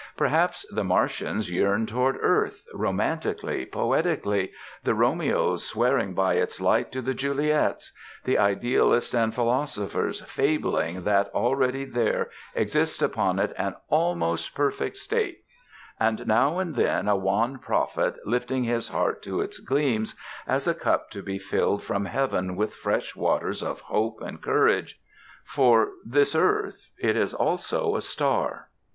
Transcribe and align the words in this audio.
Perhaps 0.17 0.65
the 0.71 0.83
Martians 0.83 1.51
yearn 1.51 1.85
toward 1.85 2.17
earth, 2.21 2.65
romantically, 2.73 3.67
poetically, 3.67 4.51
the 4.83 4.95
Romeos 4.95 5.63
swearing 5.63 6.15
by 6.15 6.37
its 6.37 6.59
light 6.59 6.91
to 6.93 7.03
the 7.03 7.13
Juliets; 7.13 7.91
the 8.23 8.39
idealists 8.39 9.13
and 9.13 9.31
philosophers 9.35 10.21
fabling 10.21 11.03
that 11.03 11.27
already 11.35 11.85
there 11.85 12.31
exists 12.55 12.99
upon 12.99 13.37
it 13.37 13.53
an 13.59 13.75
ALMOST 13.91 14.55
PERFECT 14.55 14.97
STATE 14.97 15.43
and 15.99 16.25
now 16.25 16.57
and 16.57 16.75
then 16.75 17.07
a 17.07 17.15
wan 17.15 17.59
prophet 17.59 18.15
lifting 18.25 18.63
his 18.63 18.87
heart 18.87 19.21
to 19.21 19.39
its 19.39 19.59
gleams, 19.59 20.15
as 20.47 20.65
a 20.65 20.73
cup 20.73 21.11
to 21.11 21.21
be 21.21 21.37
filled 21.37 21.83
from 21.83 22.05
Heaven 22.05 22.55
with 22.55 22.73
fresh 22.73 23.15
waters 23.15 23.61
of 23.61 23.81
hope 23.81 24.19
and 24.19 24.41
courage. 24.41 24.99
For 25.43 25.89
this 26.03 26.33
earth, 26.33 26.87
it 26.99 27.15
is 27.15 27.35
also 27.35 27.95
a 27.95 28.01
star. 28.01 28.69